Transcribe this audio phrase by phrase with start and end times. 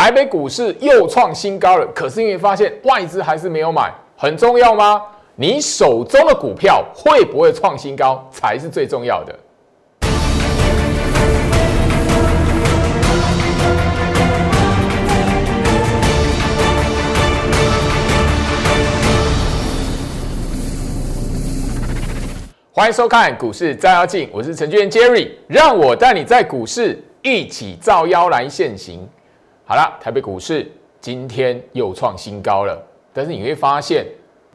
[0.00, 5.02] 台北股市又创新高了，可是因为发现外资还是没有买，很重要吗？
[5.34, 9.36] 你手中的股票会不会创新高才是最重要的。
[22.70, 29.04] 欢迎收看股市照妖镜，我是程序员 Jerry，让我带你在股市一起照妖来现行。
[29.70, 30.66] 好了，台北股市
[30.98, 34.06] 今天又创新高了，但是你会发现，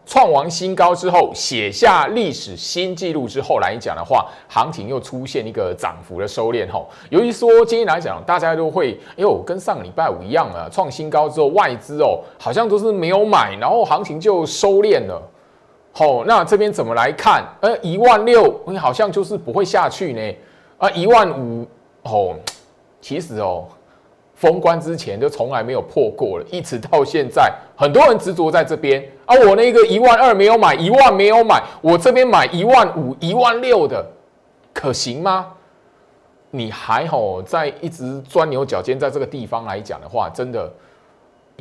[0.07, 6.89] 创完新高之后，写下历史新纪录之后来讲的话，行情又出现一个涨幅的收敛吼。
[7.11, 15.21] 由于说今天来讲，大家都会，哎呦，跟上个礼拜五一样啊，创新高之后，外资哦好像都是没有买，然后行情就收敛了。
[15.91, 17.45] 好，那这边怎么来看？
[17.61, 20.35] 呃，一万六，你好像就是不会下去呢。
[20.79, 21.67] 啊，一万五，
[22.01, 22.35] 哦，
[22.99, 23.67] 其实哦，
[24.43, 29.01] 封关之前就从来没有破过了，一直到现在，很多人执着在这边。
[29.25, 34.05] 啊，我那个一万二没有买，一万没有买，我这边买一万五、一万六的，
[34.73, 35.47] 可行吗？
[36.51, 40.69] 你还好在一直钻牛角尖，在这个地方来讲的话，真的，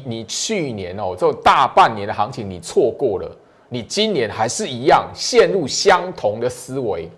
[0.05, 3.31] 你去年哦，这大半年的行情你错过了。
[3.69, 7.09] 你今年还是一样陷入相同的思维，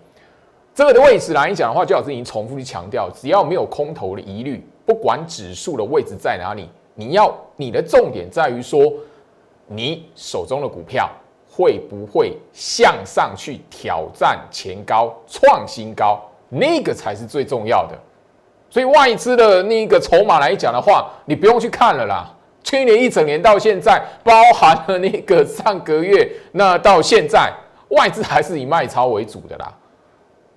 [0.75, 8.93] 这个的位置来讲的话，就老师已经重复去强调，只要没有空头的疑虑，不管指数的位置在哪里，你要你的重点在于说，
[9.67, 11.09] 你手中的股票
[11.49, 17.97] 会不会向上去挑战前高、创新高，那个才是最重要的。
[18.69, 22.31] 所以外资的那个筹码来讲的话，你不用去看了啦。
[22.61, 27.53] 去年一整年到现在，包含了那个上个月，那到现在
[27.89, 29.71] 外资还是以卖超为主的啦，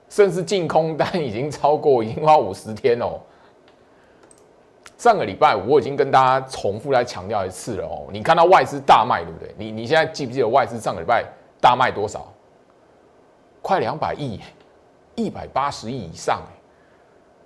[0.08, 3.20] 甚至净空单已经超过已经花五十天哦。
[4.98, 9.54] 上个礼拜五我已经跟大家重复来强调一次了哦，你看到外资大卖对不对？
[9.56, 11.24] 你你现在记不记得外资上个礼拜
[11.60, 12.27] 大卖多少？
[13.62, 14.41] 快两百亿，
[15.14, 16.42] 一百八十亿以上，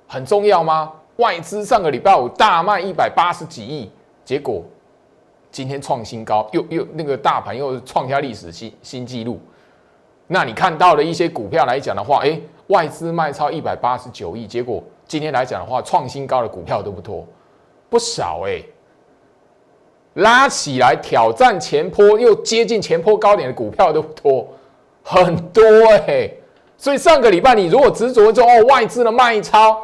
[0.09, 0.93] 很重要吗？
[1.17, 3.91] 外资上个礼拜五大卖一百八十几亿。
[4.25, 4.63] 结果
[5.51, 9.39] 今天创新高，又又那个大盘又创下历史新新纪录。
[10.27, 17.27] 那你看到的一些股票来讲的话，哎，外资卖超一百八十九亿，结果今天来讲的话，创新高的股票都不多，
[17.93, 18.63] 不少哎。
[20.15, 24.49] 拉起来挑战前坡又接近前坡高点的股票都不多，
[25.03, 25.63] 很多
[26.09, 26.31] 哎。
[26.79, 29.79] 所以上个礼拜你如果执着说哦外资的卖超。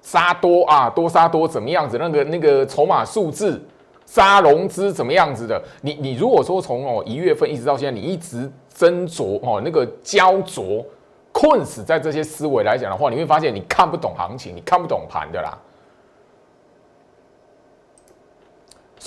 [0.00, 1.98] 杀多啊，多杀多怎么样子？
[1.98, 3.60] 那个那个筹码数字，
[4.04, 5.60] 杀融资怎么样子的？
[5.80, 10.86] 你你如果说从哦一月份一直到现在，你一直斟酌哦那个焦灼
[11.32, 15.58] 困死在这些思维来讲的话，你会发现你看不懂行情，你看不懂盘的啦。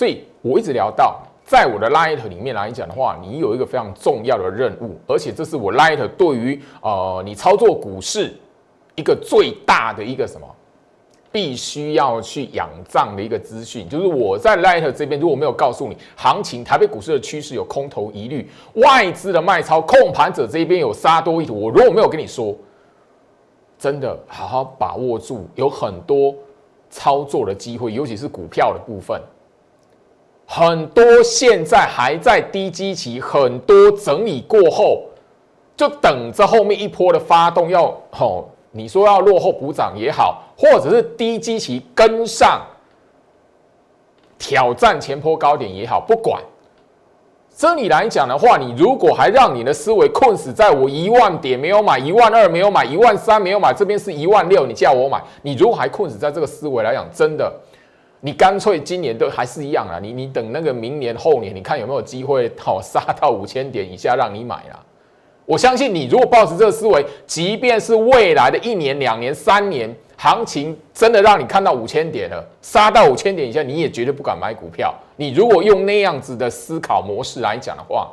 [0.00, 8.34] 所以我一直聊到，在我的 Light 里面来讲的话，你有一个非常重要的任务，而且这是我 Light 对于呃你操作股市
[8.94, 10.46] 一个最大的一个什么？
[11.30, 22.56] 必须要去仰仗的一个资讯，就是我在 Light 这边如果没有告诉你，行情台北股市的趋势有空头疑虑，外资的卖超，控盘者这边有杀多意图，我如果没有跟你说，
[23.78, 26.34] 真的好好把握住，有很多
[26.88, 29.20] 操作的机会，尤其是股票的部分，
[30.52, 35.04] 很多现在还在低基期，很多整理过后，
[35.76, 38.50] 就等着后面一波的发动要吼。
[38.72, 42.60] 你说要落后补涨也好，或者是低基期跟上
[44.40, 46.42] 挑战前坡高点也好，不管
[47.56, 57.52] 这里来讲的话，你如果还让你的思维困死在我一万点没有买，一万二没有买，一万三没有买，这边是一万六，你叫我买，你如果还困死在这个思维来讲，真的，
[58.20, 64.78] 你干脆今年都还是一样啊，你你等那个明年后年，你看有没有机会好杀到五千点以下让你买啊？
[65.46, 74.94] 我相信你，如果抱持这个思维，即便是未来的一年、两年、三年，行情真的让你看到五千点了，杀到五千点以下，你也绝对不敢买股票。
[75.16, 78.12] 你如果用那样子的思考模式来讲的话，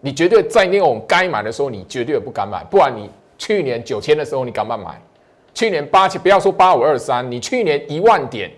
[0.00, 2.62] 你绝对在那种该买的时候，你绝对不敢买。
[2.64, 3.08] 不然你
[3.38, 5.00] 去年九千的时候，你敢不敢买？
[5.54, 8.50] 去年八千，不要说八五二三，你去年一万点，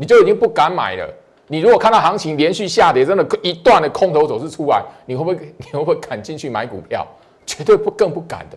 [0.00, 1.06] 你就已经不敢买了。
[1.46, 7.06] 你如果看到行情连续下跌，真的一段的空头走势出来，你会不会 你会不会敢进去买股票？
[7.44, 8.56] 绝对不更不敢的，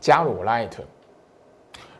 [0.00, 0.72] 加入 Light。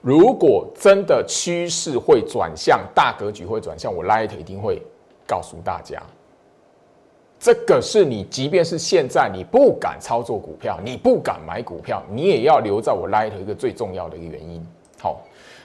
[0.02, 4.82] 如果真的趋势会转向，大格局会转向，我 Light 一定会
[5.26, 6.02] 告诉大家。
[7.38, 14.62] 这个是你，即便是现在你不敢操作股票，你不敢买股票，你也要留在我 Light 一个最重要的一个原因。
[15.00, 15.22] 好。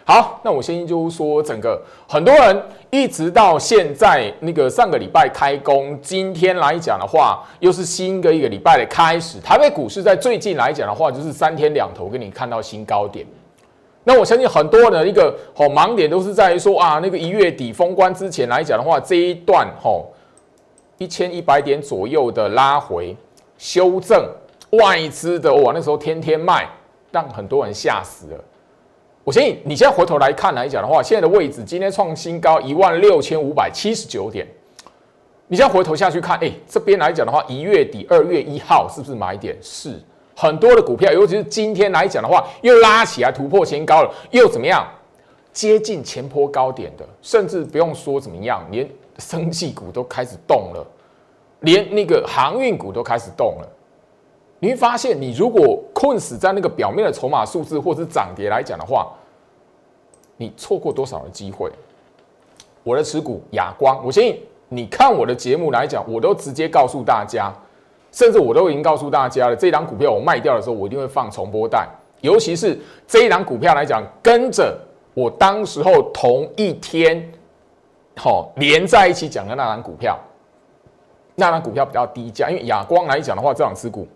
[0.10, 9.40] 好，那我先就说整个很多人一直到现在那个上个礼拜开工，今天来讲的话，又是新的一个礼拜的开始。
[9.40, 13.24] 台北股市在最近来讲的话，就是三天两头给你看到新高点。
[14.04, 20.12] 那我相信很多人的一个好盲点都是在于说啊，那个一月底封关之前来讲的话，这一段吼
[20.98, 23.16] 一千一百点左右的拉回
[23.60, 24.28] 修正，
[24.72, 26.68] 外资的哇那时候天天卖，
[27.12, 28.44] 让很多人吓死了。
[29.24, 34.48] 我相信你现在回头来看来讲的话，现在的位置今天创新高一万六千五百七十九点。
[35.48, 39.58] 你现在回头下去看，哎，这边来讲的话，一月底二月一号是不是买点？
[39.62, 40.00] 是
[40.36, 44.88] 很多的股票，尤其是今天来讲的话，又拉起来突破前高了，又怎么样？
[45.52, 48.88] 接近前坡高点的，甚至不用说怎么样，连
[49.18, 50.86] 生技股都开始动了，
[51.62, 53.68] 连那个航运股都开始动了。
[54.60, 59.10] 你会发现，你如果困死在那个表面的筹码数字或是涨跌来讲的话，
[60.36, 61.72] 你错过多少的机会？
[62.84, 67.54] 我的持股哑光，我相信你看我的节目来讲，我都直接告诉大家，
[68.12, 71.88] 甚至我都已经告诉大家了，这档股票我卖掉的时候，我一定会放重播带，
[72.22, 72.78] 尤其是
[73.08, 74.78] 这一档股票来讲，跟着
[75.14, 77.32] 我当时候同一天，
[78.18, 80.18] 好连在一起讲的那档股票，
[81.36, 84.08] 那档股票比较低价，因为哑光来讲的话，这档持股。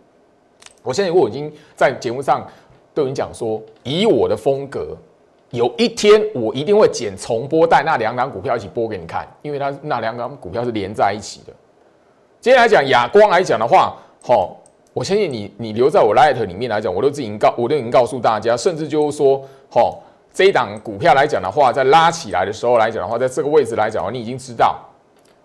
[0.83, 2.45] 我现在我已经在节目上
[2.93, 4.95] 都已经讲说，以我的风格，
[5.49, 11.53] 有一天我一定会剪重播带那两档股票一起播给你看，因为它那两档股票是连在一起的。
[12.41, 14.57] 接下来讲亚光来讲的话，好，
[14.93, 20.03] 我相信你你留在我 light 里面来讲，我都已经告我都已经告诉大家，甚至就是说，好，
[20.33, 24.77] 这一档股票来讲的话，在拉起来的时候来讲的话，在这个位置来讲，你已经知道，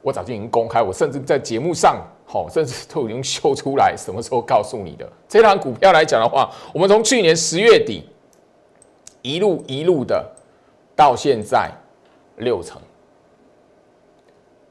[0.03, 2.03] 我早就已经公开，我甚至在节目上。
[2.31, 5.11] 好，甚至都已经秀出来，什么时候告诉你的？
[5.27, 8.07] 这档股票来讲的话，我们从去年十月底
[9.23, 10.23] 一路一路的
[10.95, 11.71] 到现在
[12.37, 12.79] 六成。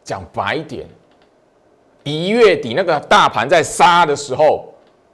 [0.04, 0.86] 讲白一点，
[2.04, 4.72] 一月底那个大盘在杀的时候，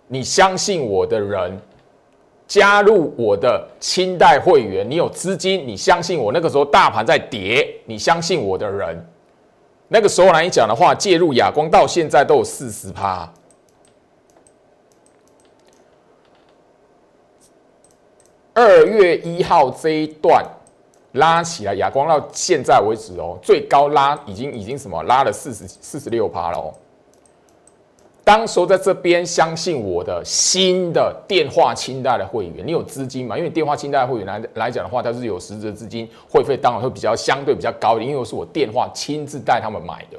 [0.07, 1.57] 你相信我的人
[2.45, 9.07] 加入我的清代会员，你有资金，你相信我那个时候大盘在跌，你相信我的人。
[9.93, 13.31] 那个时候来讲的话，介入亚光到现在都有四十趴。
[18.55, 20.43] 二月一号这一段
[21.11, 26.73] 拉起来，亚光到现在为止哦，最高拉已经已经什么拉了四十四十六趴了哦。
[28.25, 33.37] 当时候在这边相信我的新的电话清贷的会员，你有资金嘛？
[33.37, 40.17] 因为电话清贷会员来来讲的话，它是有实质资金，会费当然会比较相对比较高一点，因为是我电话亲自带他们买的。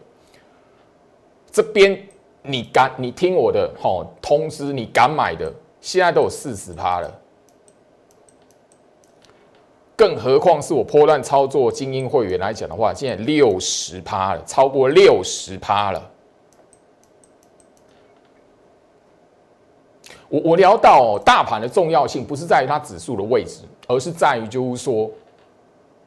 [1.51, 1.99] 这边
[2.43, 7.11] 你敢你听我的吼通知，你敢买的，现在都有四十趴了，
[9.97, 16.11] 更何况是我破乱操作精英会员来讲的话，现在六十趴了，超过六十趴了。
[20.35, 25.09] 我我聊到大盘的重要性，不是在于它指数的位置，而是在于就是说，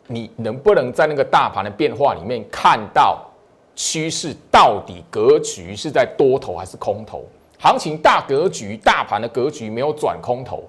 [0.08, 3.26] 你能不能在那个大盘的变化里面看到
[3.74, 7.24] 趋势到底格局是在多头还是空头？
[7.58, 10.62] 行情大格局，大盘的格局没有转空头，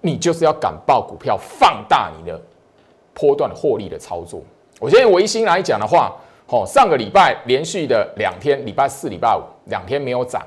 [0.00, 2.40] 你就是要敢报股票，放大你的
[3.12, 4.40] 波段获利的操作。
[4.80, 10.40] 我现在维新来讲的话，哦，上个礼拜连续的两天，礼拜四、礼拜五两天没有涨。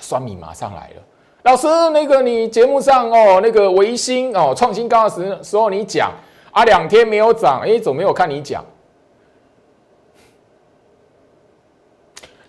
[0.00, 1.02] 酸米马上来了，
[1.42, 6.12] 老师，那个你节目上哦，那个维新哦，创新高的时时候你讲
[6.52, 8.64] 啊，两天没有涨，哎，怎么没有看你讲？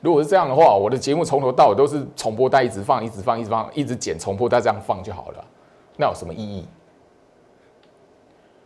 [0.02, 5.44] 如果是这样的话，我的节目从头到尾都是重播带一直放，一直放，一直放，一直剪重播带这样放就好了，
[5.98, 6.68] 那有什么意义？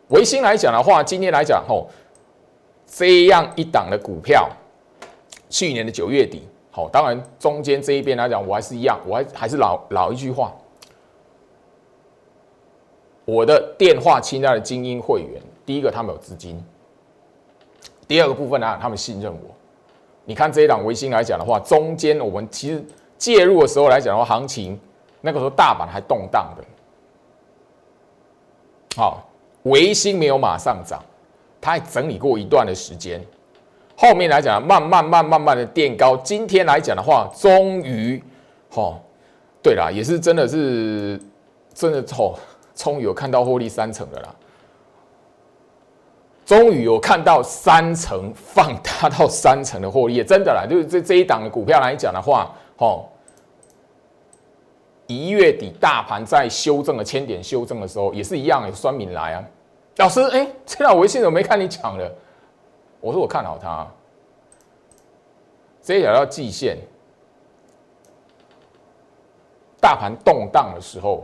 [0.10, 1.88] 维新来讲的话，今天来讲吼，
[2.86, 4.50] 这样一档的股票，
[5.50, 6.48] 去年的九月底。
[6.80, 10.56] 好，当然中间这一边来讲，我还是一样，我还还是老老一句话，
[13.26, 16.64] 我的电话清单的精英会员，第一个他们有资金，
[18.08, 19.54] 第二个部分呢，他们信任我。
[20.24, 22.82] 你看这一档维新来讲的话，中间我们其实
[23.18, 24.80] 介入的时候来讲的话，行情
[25.20, 26.64] 那个时候大盘还动荡的，
[28.96, 29.28] 好，
[29.64, 31.04] 维新没有马上涨，
[31.60, 33.22] 它还整理过一段的时间。
[34.02, 36.16] 后面来讲，慢慢、慢、慢慢的垫高。
[36.24, 38.24] 今天来讲的话，终于，
[38.74, 38.98] 哦，
[39.62, 41.20] 对啦，也是真的是，
[41.74, 42.34] 真的哦，
[42.74, 44.34] 终于有看到获利三成的啦。
[46.46, 53.04] 终于有看到三成放大到三成的获利，真的啦，就是这这一档的股票来讲的话，哦，
[55.08, 59.44] 一月底大盘在修正了千点修正的时候，也是一样有酸敏来啊，
[59.98, 62.10] 老师，哎，这条微信怎么没看你讲了？
[63.02, 63.88] 我说我看好它，
[65.82, 66.78] 这一条叫季线，
[69.80, 71.24] 大盘动荡的时候，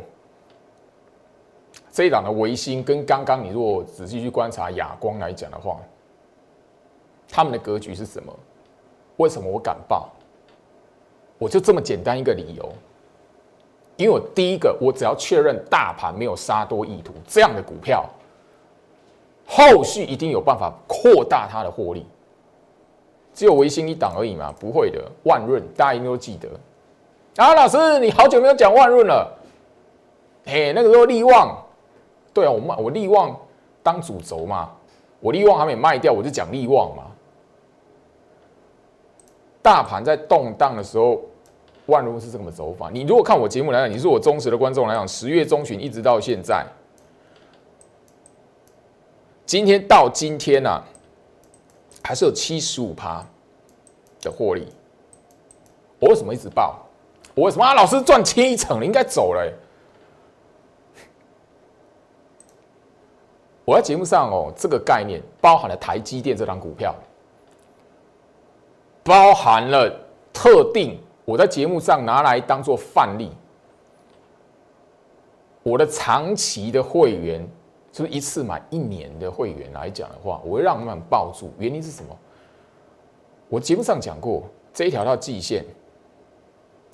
[1.91, 5.77] 这一档的维新跟刚刚你如果仔细去观察亚光来讲的话，
[7.27, 8.33] 他们的格局是什么？
[9.17, 10.09] 为什么我敢报？
[11.37, 12.71] 我就这么简单一个理由，
[13.97, 18.09] 因为我第一个，我只要确认大盘没有杀多意图，这样的股票。
[19.47, 22.05] 后续一定有办法扩大它的获利，
[23.33, 24.53] 只有维新一档而已嘛？
[24.59, 26.49] 不会的，万润大家应该都记得。
[27.37, 29.31] 啊，老师，你好久没有讲万润了。
[30.45, 31.57] 嘿，那个时候利旺，
[32.33, 33.37] 对啊，我卖我利旺
[33.83, 34.71] 当主轴嘛，
[35.19, 37.03] 我利旺还没卖掉，我就讲利旺嘛。
[39.61, 41.19] 大盘在动荡的时候，
[41.87, 42.89] 万润是这么走法。
[42.91, 46.65] 你如果看我节目来讲，你是我忠实的观众来讲，十月中旬一直到现在。
[49.45, 50.83] 今天到今天呢，
[52.03, 53.23] 还是有七十五趴
[54.21, 54.67] 的获利。
[55.99, 56.79] 我为什么一直报？
[57.35, 57.73] 我为什么啊？
[57.75, 59.53] 老师赚七成了，应该走了。
[63.63, 66.95] 我在节目上哦，这个概念包含了台积电这张股票，
[69.03, 69.91] 包含了
[70.33, 73.31] 特定我在节目上拿来当做范例，
[75.61, 77.47] 我的长期的会员。
[77.95, 81.49] 就是一次买一年的会员来讲的话，我会让他们抱住。
[81.57, 82.13] 原因是什么？
[83.47, 85.63] 我节目上讲过，这一条到季线。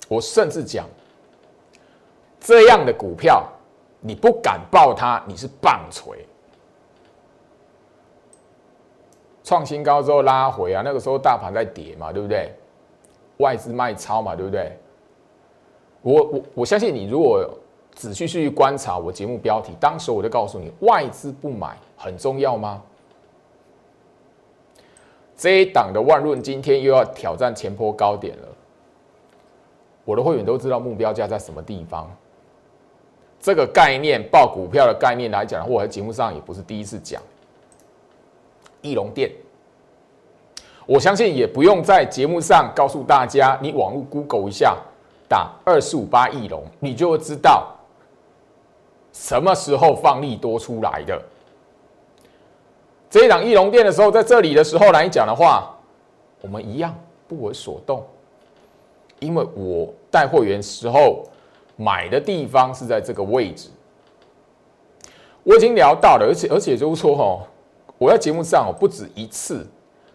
[0.06, 0.86] 我甚至讲，
[2.38, 3.48] 这样的股票
[3.98, 6.24] 你不敢抱它，你是棒槌。
[9.42, 12.52] 创新高之后拉回啊，那个时候大盘在跌嘛，对不对？
[13.38, 14.78] 外资卖超嘛，对不对？
[16.02, 17.58] 我我我相信你，如果。
[17.94, 22.82] 仔细去观察我节目标题，当时我就告诉你，外资不买很重要吗？
[25.36, 28.48] 这一档的万润今天又要挑战前坡高点了。
[30.04, 32.10] 我的会员都知道目标价在什么地方。
[33.40, 37.20] 这个概念报股票的概念来讲，我在节目上也不是第一次讲。
[38.82, 39.30] 翼龙店，
[40.86, 44.76] 我相信也不用在节目上告诉大家，你网络 Google 一下，
[45.28, 47.71] 打二四五八翼龙，你就会知道。
[49.12, 51.20] 什么时候放利多出来的？
[53.10, 55.76] 这一档翼龙店的时候，在这里的时候来讲的话，
[56.40, 56.94] 我们一样
[57.28, 58.04] 不为所动，
[59.18, 61.22] 因为我带货员时候
[61.76, 63.68] 买的地方是在这个位置。
[65.42, 67.46] 我已经聊到了，而且而且就是说哈，
[67.98, 69.66] 我在节目上哦不止一次。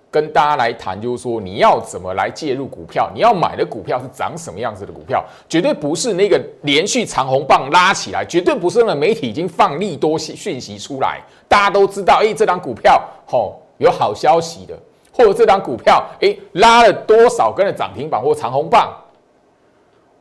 [0.10, 14.78] 跟大家来谈，就是说你要怎么来介入股票，你要买的股票是长什么样子的股票，绝对不是那个连续长红棒拉起来，绝对不是那媒体已经放利多讯息出来，大家都知道，哎，这张股票吼有好消息的，
[15.12, 18.96] 或者这张股票哎拉了多少根的涨停板或长红棒，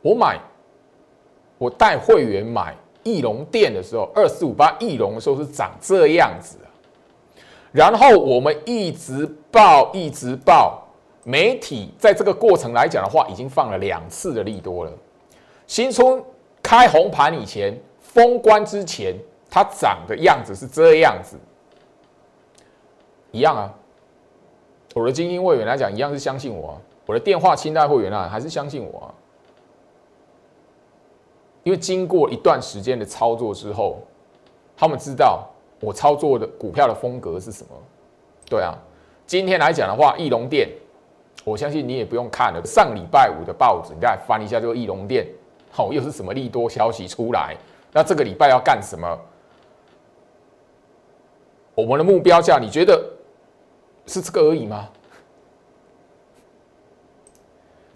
[0.01, 0.37] 我买，
[1.57, 6.57] 我带会员买翼龙店的时候，二四五八翼龙的时候是长这样子。
[7.77, 10.81] 然后我们一直报，一直报，
[11.23, 14.91] 媒体在这个过程来讲的话，已经放了两次的利多了。
[15.67, 16.19] 新春
[16.63, 19.15] 开红盘以前，封关之前，
[19.47, 21.37] 它涨的样子是这样子，
[23.29, 23.71] 一样啊。
[24.95, 26.81] 我的精英会员来讲，一样是相信我啊。
[27.05, 29.13] 我的电话清代会员啊，还是相信我啊。
[31.61, 33.99] 因为经过一段时间的操作之后，
[34.75, 35.47] 他们知道。
[35.79, 37.69] 我操作的股票的风格是什么？
[38.49, 38.73] 对啊，
[39.25, 40.69] 今天来讲的话，翼龙店，
[41.43, 42.61] 我相信你也不用看了。
[42.63, 45.27] 上礼拜五的报纸，你再翻一下这个翼龙店，
[45.69, 47.55] 好，又是什么利多消息出来？
[47.91, 49.19] 那这个礼拜要干什么？
[51.75, 53.03] 我们的目标价，你觉得
[54.05, 54.89] 是这个而已吗？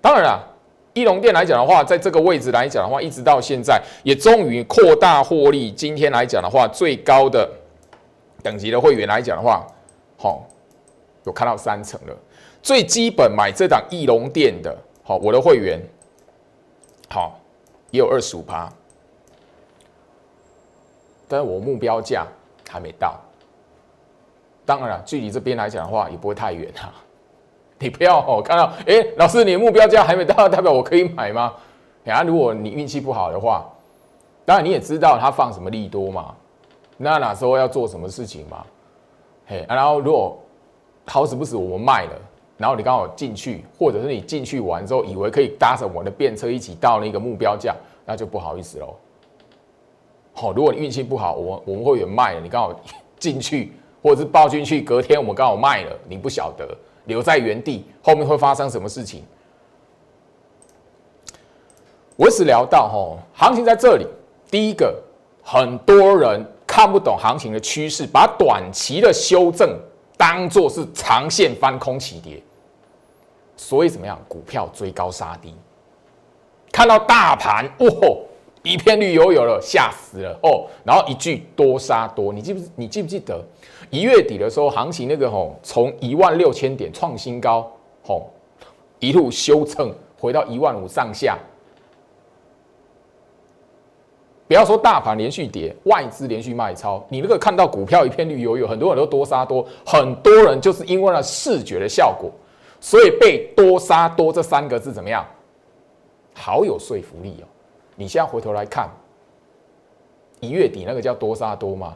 [0.01, 0.47] 当然了，
[0.93, 5.71] 翼龙店来讲的话，在这个位置来讲的话，一直到现在也终于扩大获利。
[5.71, 7.49] 今天来讲的话，最高的。
[8.43, 9.65] 等级的会员来讲的话，
[10.17, 10.43] 好，
[11.25, 12.15] 有看到三成了。
[12.61, 15.81] 最基本买这档翼龙店的，好，我的会员，
[17.09, 17.39] 好，
[17.91, 18.71] 也有二十五趴。
[21.27, 22.27] 但是我目标价
[22.69, 23.19] 还没到。
[24.65, 26.93] 当然了，距离这边来讲的话，也不会太远啊。
[27.79, 31.53] 你不要哦，看到，哎，老师，你的目标价还没到，代表我可以买吗？
[32.05, 33.67] 啊，如果你运气不好的话，
[34.45, 36.35] 当然你也知道它放什么利多嘛。
[37.01, 38.63] 那哪时候要做什么事情嘛？
[39.47, 40.37] 嘿，然后如果
[41.05, 42.11] 好死不死我们卖了，
[42.57, 48.95] 然后你刚好进去，或者是你进去完之后以为可以搭着我的便车一起到那个目标价，那就不好意思喽。
[50.33, 52.79] 好，如果你运气不好，我我们会员卖了，你刚好
[53.17, 56.67] 进去，或者是报进去，隔天我们刚好卖了，你不晓得，
[57.05, 59.23] 留在原地，后面会发生什么事情？
[62.15, 64.05] 我只聊到吼，行情在这里，
[64.51, 64.95] 第一个，
[65.43, 69.77] 很多人看不懂行情的趋势，把短期的修正
[70.15, 72.41] 当做是长线翻空起跌，
[73.57, 74.17] 所以怎么样？
[74.25, 75.53] 股票追高杀低，
[76.71, 78.19] 看到大盘哦，
[78.63, 80.65] 一片绿油油了，吓死了哦。
[80.85, 83.43] 然后一句多杀多，你记不你记不记得
[83.89, 87.69] 一月底的时候，行情那个吼，从一万六千点创新高，
[88.01, 88.29] 吼
[88.99, 91.37] 一路修正回到一万五上下。
[94.51, 102.29] 不要说大盘连续跌，外资连续卖超，你那个看到股票一片绿油油，很多人都多杀多，很多人就是因为那视觉的效果，
[102.81, 105.25] 所以被多杀多这三个字怎么样？
[106.33, 107.47] 好有说服力哦！
[107.95, 108.89] 你现在回头来看，
[110.41, 111.95] 一月底那个叫多杀多吗？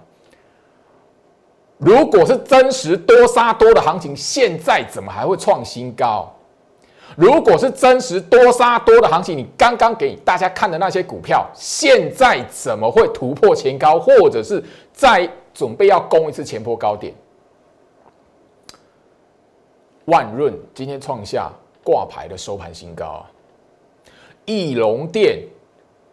[1.78, 6.34] 如果是真实多杀多的行情，现在怎么还会创新高？
[7.16, 17.14] 如果是真实多杀多的行情，你刚刚给大家看的那些股票，现在怎么会突破前高，或者是在准备要攻一次前坡高点？
[20.06, 21.50] 万润今天创下
[21.84, 23.32] 挂牌的收盘新高啊！
[24.44, 25.42] 翼龙店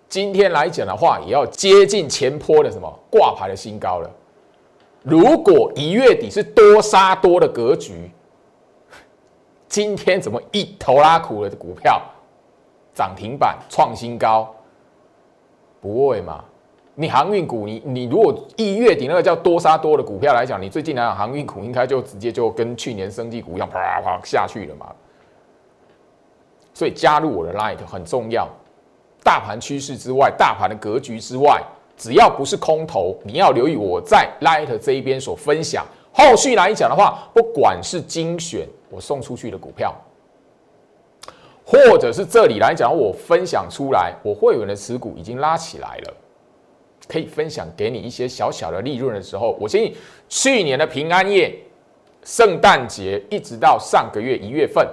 [0.08, 4.10] 今天来讲的话，也要接近前坡的什么挂牌的新高了。
[5.02, 8.08] 如果一月底是多杀多的格局。
[9.72, 11.98] 今天怎么一头拉苦了的股票
[12.94, 14.54] 涨停板创新高？
[15.80, 16.44] 不会嘛？
[16.94, 24.92] 你航运股，你你如果一月底那个叫多杀多的股票来讲，你最近来讲航运股应该就直接就跟去年升绩股一样，啪啪下去了嘛。
[26.74, 28.46] 所以加入我的 Light 很重要。
[29.24, 31.62] 大盘趋势之外，大盘的格局之外，
[31.96, 35.86] 只要不是空头，你要留意我在 Light 这一边所分享。
[36.12, 38.68] 后续来讲的话，不管是精选。
[38.92, 39.96] 我送出去的股票，
[41.64, 46.14] 或者是这里来讲，我分享出来，我会员的持股已经拉起来了，
[47.08, 49.96] 可以分享给你一些小小的利润的时候，我相信
[50.28, 51.58] 去年的平安夜、
[52.22, 54.86] 圣诞节一直到上个月一月份，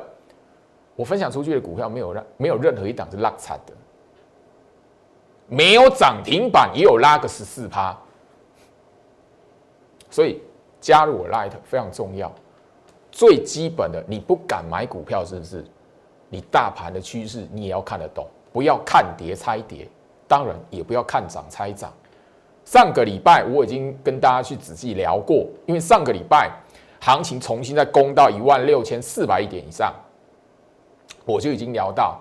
[0.95, 3.73] 我分享出去的股票没有让没有任何一档是拉惨的，
[5.49, 7.97] 没有涨停板也有拉个十四趴，
[10.09, 10.41] 所以
[10.79, 12.33] 加入我 Light 非常重要。
[13.11, 15.65] 最基本的，你不敢买股票，是不是？
[16.29, 19.87] 你大盘的趋势你也要看得懂，不要看跌猜跌，
[20.27, 21.91] 当然也不要看涨猜涨。
[22.63, 26.51] 上个礼拜我已经跟大家去仔细聊过，因为上个礼拜
[26.99, 29.91] 行情重新再攻到一万六千四百亿点以上，
[31.25, 32.19] 我就已经聊到，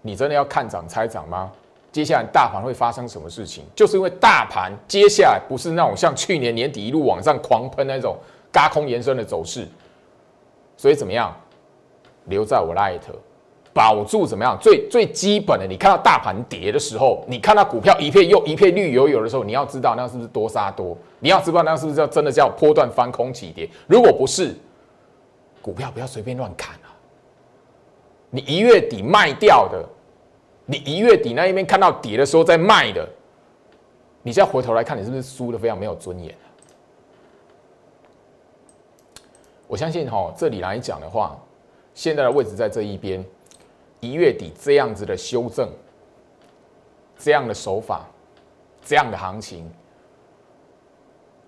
[0.00, 1.52] 你真的要看涨猜涨吗？
[1.92, 3.66] 接下来大盘会发生什么事情？
[3.76, 8.16] 就是因为大盘接下来不是那种像去年年底一路往上狂喷那种。
[8.52, 9.66] 高空延伸的走势，
[10.76, 11.34] 所以怎么样？
[12.26, 13.00] 留在我 light，
[13.72, 14.56] 保住怎么样？
[14.60, 20.96] 最最基本的，你看到大盘跌的时候，你看到股票一片又一片绿油油的时候，你要知道那是不是多杀多？
[21.18, 23.68] 你要知道那是不是叫真的叫波段翻空起跌？
[23.88, 24.54] 如果不是，
[25.60, 26.94] 股票不要随便乱砍啊！
[28.30, 29.84] 你一月底卖掉的，
[30.66, 33.08] 你一月底那一边看到跌的时候在卖的，
[34.22, 36.32] 你现在回头来看，你是不是输的非常没有尊严？
[39.72, 41.34] 我相信哈，这里来讲的话，
[41.94, 43.24] 现在的位置在这一边，
[44.00, 45.66] 一月底这样子的修正，
[47.16, 48.06] 这样的手法，
[48.84, 49.66] 这样的行情，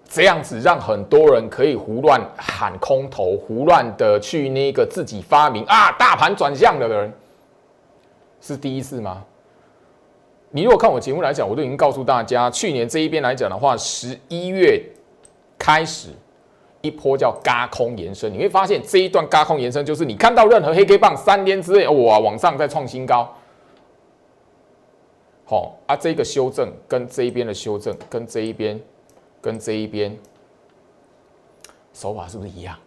[0.08, 7.12] 这样子让很多人可以胡乱喊空头，胡乱的去那个自己发明啊，大盘转向的人，
[8.40, 9.22] 是第一次吗？
[10.48, 14.82] 你如果看我节目来讲，我都已经告诉大家，去年这一边来讲的话，十一月
[15.58, 16.08] 开始。
[16.84, 23.34] 一波叫嘎空延伸，你会发现这一段嘎空延伸就是你看到任何黑 K 棒三天之内哇往上再创新高，
[25.46, 28.78] 好啊，这个修正跟这一边的修正跟这一边
[29.40, 30.14] 跟这一边
[31.94, 32.78] 手法是不是一样？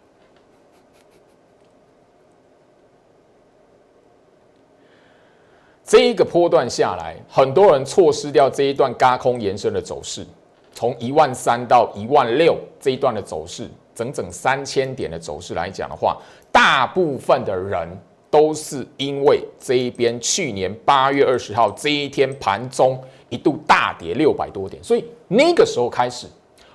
[5.82, 10.24] 这一个波段下来，很多人错失掉这一段嘎空延伸的走势，
[10.72, 13.68] 从一万三到一万六这一段的走势。
[13.98, 16.16] 整整三千点的走势来讲的话，
[16.52, 17.88] 大部分的人
[18.30, 26.28] 都是因为这一边去年八月二十号这一天盘中一度大跌六百多点，所以那个时候开始，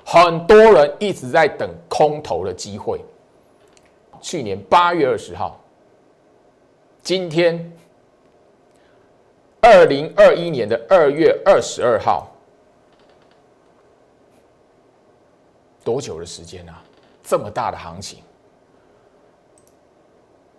[0.03, 2.99] 很多人一直在等空头的机会。
[4.19, 5.57] 去年八月二十号，
[7.01, 7.71] 今天
[9.61, 12.29] 二零二一年的二月二十二号。
[15.85, 16.81] 多久的时间啊？
[17.23, 18.19] 这么大的行情，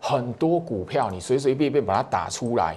[0.00, 2.76] 很多股票你随随便便把它打出来，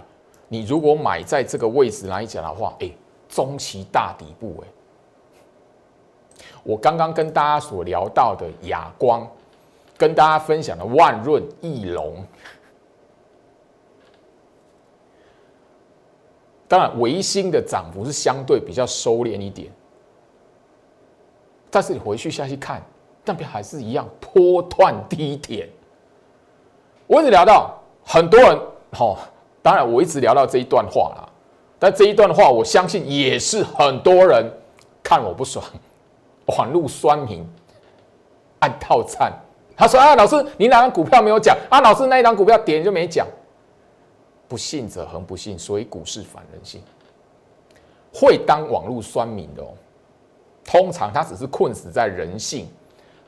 [0.49, 2.91] 你如果买在这个位置来讲的话，哎，
[3.29, 4.67] 中期大底部，哎，
[6.63, 9.25] 我刚刚跟大家所聊到的亚光，
[9.97, 12.23] 跟大家分享的万润、翼龙。
[16.69, 19.71] 当然，维新的涨幅是相对比较收敛一点，
[21.71, 22.83] 但是你回去下去看，
[23.27, 25.69] 那边还是一样波段低点。
[27.05, 28.59] 我一直聊到很多人，
[28.97, 29.17] 哦，
[29.61, 31.29] 当然我一直聊到这一段话啦，
[31.77, 34.49] 但这一段话我相信也是很多人
[35.03, 35.63] 看我不爽，
[36.45, 37.45] 网路酸民
[38.59, 39.31] 按套餐，
[39.75, 41.79] 他说啊，老师你哪张股票没有讲啊？
[41.81, 43.27] 老师那一张股票点就没讲。
[44.47, 46.81] 不信则恒不信，所以股市反人性。
[48.13, 49.67] 会当网络酸民的哦，
[50.63, 52.67] 通常他只是困死在人性，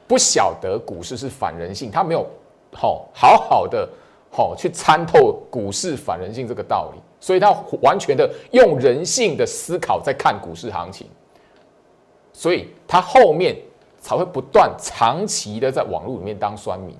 [0.09, 2.25] 不晓得股市是反人性，他没有
[2.73, 3.87] 好好好的
[4.31, 7.51] 好去参透股市反人性这个道理，所以他
[7.83, 11.05] 完全的用人性的思考在看股市行情，
[12.33, 13.55] 所以他后面
[14.01, 16.95] 才会不断长期的在网络里面当酸民。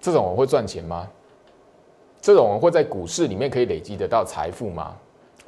[0.00, 1.06] 这种人会赚钱吗？
[2.22, 4.96] 这种人会在股市里面可以累积得到财富吗？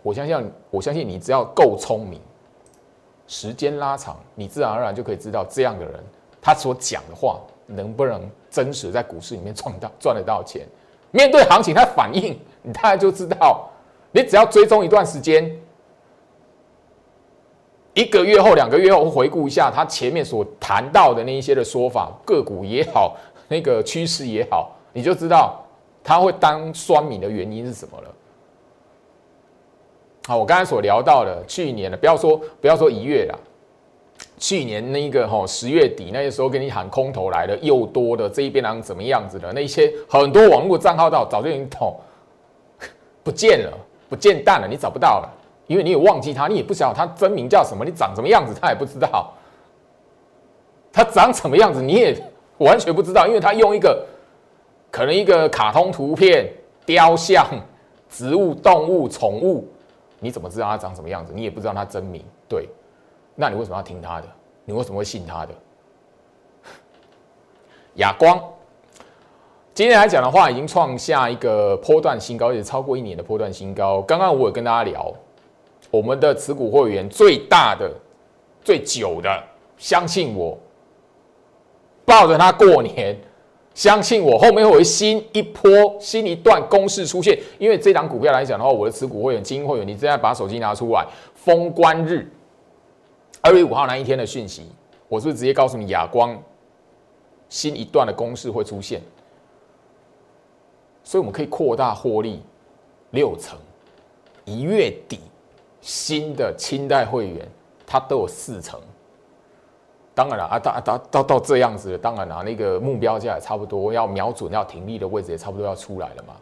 [0.03, 2.21] 我相信，我相信你只要够聪明，
[3.27, 5.95] 时间拉长，你自然而然就可以知道这样的人
[6.41, 10.67] 他所讲的话能不能真实在股市里面赚到赚得到钱。
[11.11, 13.69] 面对行情，他反应你大概就知道。
[14.13, 15.51] 你只要追踪一段时间，
[17.95, 23.17] 一个月后、两个月后回顾一下他前面所谈到的那一些的说法，个股也好，
[23.49, 25.61] 那个趋势也好，你就知道。
[26.07, 28.15] 他会当酸民的原因是什么了？
[30.27, 33.39] 好，我刚才所聊到的，去年的不要说不要说一月了，
[34.39, 42.01] 去年那个哈十月底那些时候跟你喊空头来的又多的这一边狼怎么样子的那一些很多网络账号到早就已经投
[43.23, 43.73] 不见了，
[44.09, 45.31] 不见蛋了，你找不到了，
[45.67, 49.33] 因为你也忘记他，你也不晓得他真名叫什么，你长什么样子他也不知道，
[50.91, 52.17] 他长什么样子你也
[52.59, 54.07] 完全不知道，因为他用一个。
[54.91, 56.49] 可能一个卡通图片、
[56.87, 57.45] 雕像、
[58.09, 59.67] 植物、动物、宠物，
[60.25, 61.35] 你怎么知道他长什么样子？
[61.35, 62.25] 你也不知道他真名。
[62.49, 62.67] 对，
[63.35, 64.27] 那你为什么要听他的？
[64.65, 65.53] 你为什么会信他的？
[67.97, 68.43] 哑光，
[69.75, 74.01] 今天来讲的话，已经创下一个波段新高，也超过一年的波段新高。
[74.01, 75.13] 刚刚我有跟大家聊，
[75.91, 77.93] 我们的持股会员最大的、
[78.63, 79.45] 最久的，
[79.77, 80.59] 相信我，
[82.07, 83.21] 抱着它过年。
[83.75, 87.37] 相信我，后面会有新一波、新一段公式出现。
[87.59, 92.31] 因为这档股票来讲的话，我的持股会员、精英会员，你现在把手机拿出来，封关日
[93.41, 94.67] 二月五号那一天的讯息，
[95.09, 96.41] 我是不是直接告诉你，亚光
[97.49, 99.03] 新一段的公式会出现？
[101.03, 102.41] 所以我们可以扩大获利
[103.11, 103.59] 六成。
[104.45, 105.19] 一月底
[105.81, 107.49] 新的清代会员，
[107.85, 108.81] 它都有四成。
[110.15, 116.35] 当然了啊，到到到到这样子，当然了，那个目标价也差不多，要瞄准要停利的位置也差不多要出来了嘛。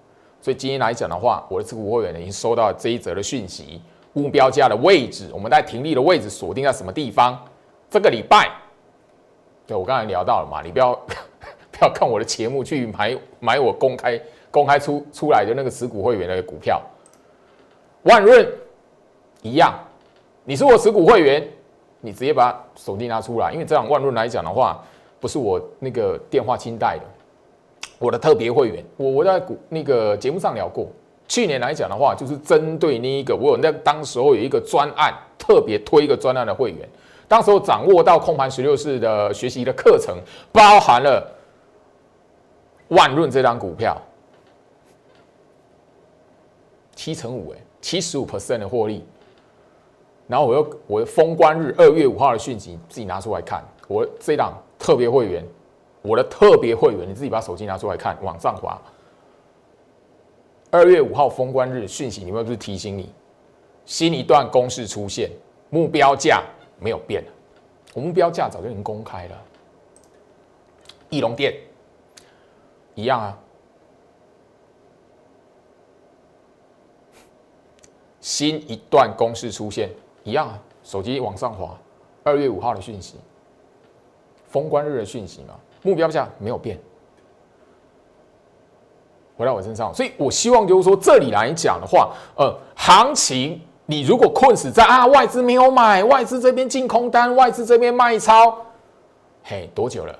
[0.43, 3.81] 所以今天来讲的话，我的持股会员已经收到这一则的讯息，
[4.13, 7.43] 目标价的位置，我们在停利的位置锁定在什么地方？
[7.89, 8.51] 这个礼拜，
[9.67, 10.95] 对我刚才聊到了嘛，你不要
[11.73, 16.83] 不要看我的节目去买买我公开公开出出来的那个持股会员的股票，
[18.03, 18.47] 万润
[19.41, 19.73] 一样，
[20.45, 21.49] 你是我持股会员。
[22.05, 24.83] 你直接把手机拿出来，因为这样万润来讲的话，
[25.21, 27.05] 不是我那个电话清代的，
[27.99, 30.89] 我的特别会员，我我在股那个节目上聊过，
[31.29, 36.89] 去年来讲的话，就是针对那一个，我有那当时候有一个专案，特别推一个专案的会员，
[37.29, 40.19] 当时候掌握到控盘十六式的学习的课程，
[40.51, 41.25] 包含了
[42.89, 43.97] 万润这张股票
[46.97, 49.05] 七成五，哎，七十五 percent 的获利。
[50.29, 55.45] 然后我又我的封关日二月五号的讯息自己拿出来看，我这档特别会员，
[56.01, 58.81] 我的特别会员，你自己把手机拿出来看，往上滑。
[60.71, 63.13] 二月五号封关日讯息，你们不是提醒你，
[63.85, 65.31] 新一段公式出现，
[65.69, 66.43] 目标价
[66.81, 67.23] 没有变，
[67.93, 69.43] 我目标价早就已经公开了。
[71.11, 71.55] 翼龙店
[72.95, 73.39] 一样啊，
[78.23, 79.91] 新一段公式出现。
[80.25, 81.77] 一样啊，手机往上滑，
[82.23, 83.17] 二月五号的讯息，
[84.49, 86.79] 封关日的讯息嘛，目标价没有变，
[89.37, 98.57] 回到我身上，所以我希望就是说，这里来讲的话，呃，行情你如果困死在啊外资没有买，外资这边进空单，外资这边卖超，
[99.43, 100.17] 嘿，多久了？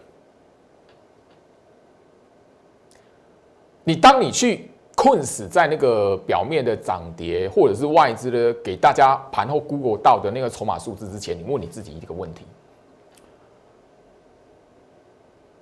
[3.85, 12.45] 你当你去困死在那个表面的涨跌，或者是外资的给大家盘后 Google 到的那个筹码数字之前，你问你自己一个问题：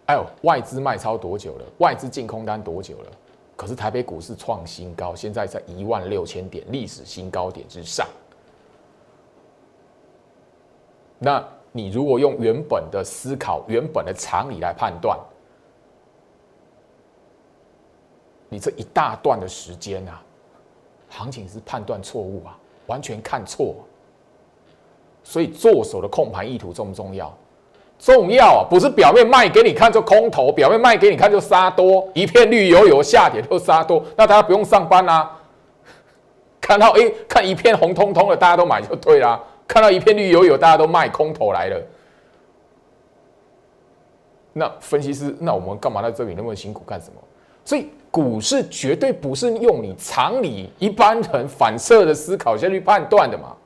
[0.06, 1.64] 哎呦，外资卖超多久了？
[1.78, 3.10] 外资净空单多久了？
[3.56, 8.06] 可是台北股市创新高，现在在一万六千点历史新高点之上。
[11.18, 15.18] 那你如果用原本的思考、原本的常理来判断，
[18.50, 20.20] 你这一大段的时间啊，
[21.08, 22.54] 行情是判断错误啊，
[22.86, 23.74] 完全看错。
[25.22, 27.32] 所以做手的控盘意图重不重要？
[27.98, 28.66] 重要啊！
[28.68, 35.38] 不是表面卖给你看就空头，表面卖给你看就杀多，一片绿油油下跌就杀多，那大家不用上班啦。
[36.60, 39.38] 看到哎，看一片红彤彤的，大家都买就对啦。
[39.68, 41.80] 看到一片绿油油，大家都卖空头来了。
[44.54, 47.20] 那分析师，那我们干嘛在这里那么辛苦干什么？
[47.64, 53.56] 所以股市绝对不是用你常理一般人反射的思考下去判断的嘛。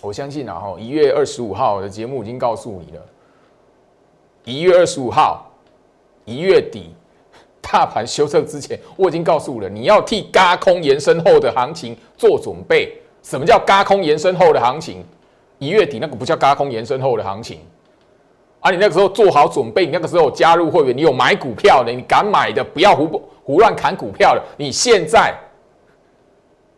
[0.00, 3.02] 我相信啊，哈，一月二十五号的节目已经告诉你了。
[4.44, 5.50] 一月二十五号，
[6.24, 6.94] 一月底，
[7.60, 12.96] 大盘修正之前，我已经告诉了你要替嘎空延伸后的行情做准备。
[13.22, 15.04] 什么叫嘎空延伸后的行情？
[15.58, 17.60] 一月底那个不叫嘎空延伸后的行情，
[18.60, 25.32] 啊，你那个时候做好准备，你那个时候加入会员，你有买股票的，你敢买的，不要胡胡乱砍股票的，你现在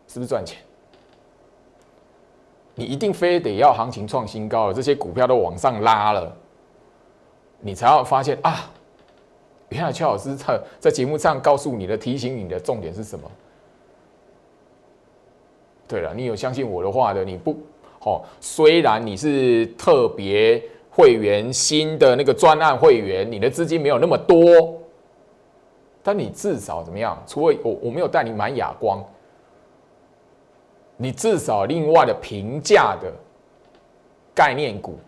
[0.07, 0.57] 是不是赚钱？
[2.75, 6.35] 你一定非得要行情创新高了，这些股票都往上拉了，
[7.59, 8.71] 你才要发现啊，
[9.69, 13.29] 原来邱老师在在节目上告诉你的、提醒你的重点是什么？
[15.87, 17.57] 对了，你有相信我的话的，你不
[18.03, 18.21] 哦？
[18.39, 24.77] 虽然你是特别会员新的那个专案会员，你的资金没有那么多，
[26.03, 27.17] 但你至少怎么样？
[27.25, 29.03] 除了我我没有带你买哑光。
[30.97, 33.11] 你至少另外的平价的
[34.35, 34.99] 概念股，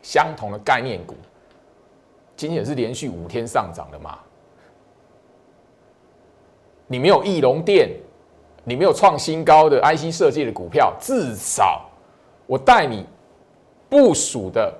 [0.00, 1.16] 相同的概念股，
[2.36, 4.16] 今天也是连续五天上涨的嘛？
[6.86, 7.90] 你没有翼龙电，
[8.62, 11.84] 你没有创新高的 IC 设计的股票，至少
[12.46, 13.04] 我带你
[13.88, 14.72] 部署的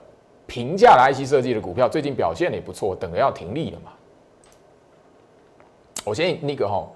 [0.47, 3.93] 平价的 IC 设计的股票，最近表现也不错，等着要停利了嘛？
[6.05, 6.87] 我先那个哈，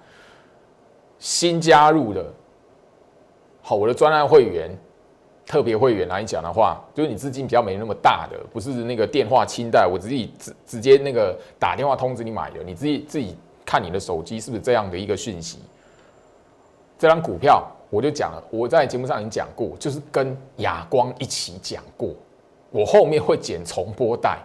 [1.19, 2.31] 新加入的。
[3.63, 4.71] 好，我的专案会员、
[5.47, 15.59] 特别会员来讲的话，就是你资金比较没那么大的，不是那个电话清贷，我自己直直接那个打电话通知你买的，你自己自己看你的手机是不是这样的一个讯息。
[16.99, 22.11] 这张股票我就讲了，我在节目上已经讲过，就是跟亚光一起讲过，
[22.71, 24.39] 我后面会剪重播带。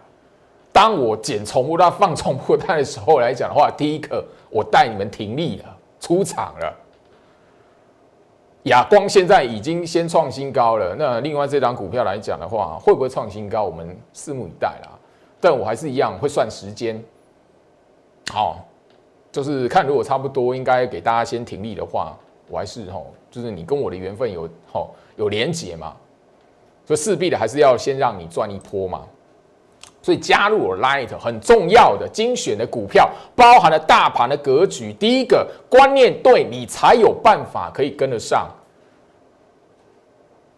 [0.72, 6.74] 当我剪重播带、放重播带的时候来讲的话，第一个我带你们停利了，出场了。
[8.64, 13.66] 亚光现在已经先创新高了，那另外这张股票来讲的话，会不会创新高？
[13.66, 14.90] 我们拭目以待啦。
[15.42, 17.04] 但我还是一样会算时间，
[18.32, 18.66] 好，
[19.34, 25.94] 就是看如果差不多，应该给大家先停利的话，我还是吼，就是你跟我的缘分有吼有连结嘛，
[26.86, 29.02] 所以势必的还是要先让你赚一波嘛。
[30.02, 34.91] 所以加入我 Light 很重要的精选的股票，包含了大盘的格局。
[34.91, 38.50] 第一个观念对你才有办法可以跟得上。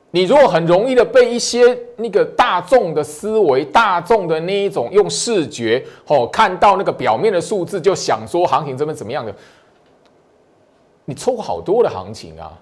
[0.09, 9.35] 你如果很容易的被一些那个大众的思维、大众的那一种用视觉哦看到那个表面的数字，就想说行情这边怎么样的，
[11.03, 12.57] 你错过好多的行情啊。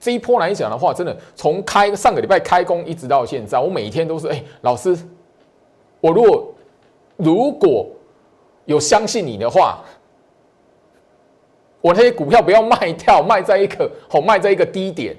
[0.00, 4.98] 这一波来讲的话，真的从开上个礼拜开工一直到现在，我每一天都是哎，老师。
[6.00, 6.54] 我如果
[7.18, 7.86] 如果
[8.64, 9.84] 有相信你的话，
[11.82, 15.14] 我那些股票不要卖掉，卖在一个好卖在一个低点，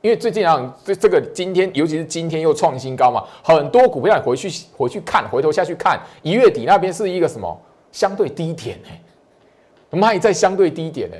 [0.00, 9.98] 因为最近啊，这这个今天尤其是今天又创新高嘛，很多股票你回去回去看，回头下去看，一月底那边是一个什么相对低点呢？
[9.98, 11.16] 卖在相对低点呢？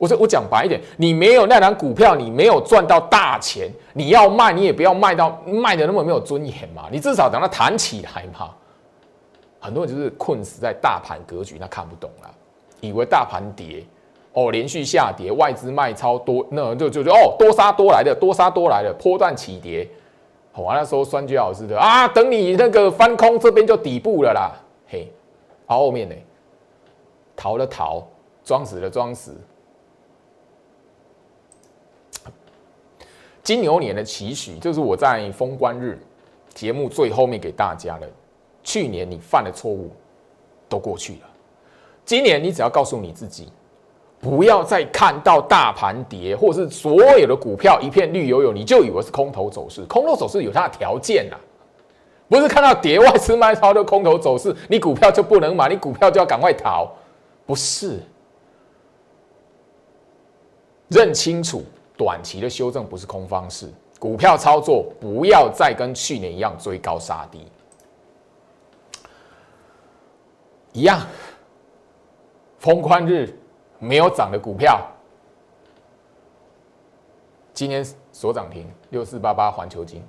[0.00, 8.48] 我说我讲白一点，你没有那张股票，你没有赚到大钱，你要卖，你也不要卖到卖的那么没有尊严嘛，你至少等它弹起来嘛。
[9.58, 12.30] 很多人就是困死在大盘格局，那看不懂了，
[12.80, 13.84] 以为大盘跌
[14.32, 19.86] 哦，连续下跌，外资卖超多，那就就就哦，多杀多来的，多杀多来的，波段起跌。
[20.54, 24.50] 完了时候，酸菊老师的啊，等你那个翻空，这边就底部了啦，
[24.88, 25.12] 嘿，
[25.66, 26.14] 后面呢，
[27.36, 28.02] 逃的逃，
[28.42, 29.38] 装死的装死。
[33.42, 35.98] 金牛年的期许，就是我在封关日
[36.54, 38.08] 节目最后面给大家的。
[38.62, 39.90] 去年你犯的错误
[40.68, 41.28] 都过去了，
[42.04, 43.48] 今年你只要告诉你自己，
[44.20, 49.82] 不要再看到大盘跌，或是所有的股票一片绿油油，你就以为是空头走势。
[49.86, 51.36] 空头走势有它的条件呐，
[52.28, 56.86] 不是看到跌外资卖超的空头走势，你股票就不能买，你股票就要赶快逃，
[57.46, 57.98] 不是。
[60.88, 61.64] 认清楚，
[62.00, 67.46] 短期的修正不是空方式，股票操作不要再跟去年一样追高杀低。
[70.72, 70.98] 一样，
[72.58, 73.38] 封关日
[73.78, 74.80] 没有涨的股票，
[77.52, 80.02] 今天所涨停六四八八环球金，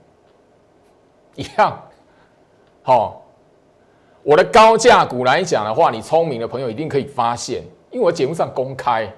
[1.36, 1.77] 一样，
[2.84, 3.21] 好，
[4.23, 9.13] 我的高价股来讲的话，你聪明的朋友一定可以发现，因为我节目上公开，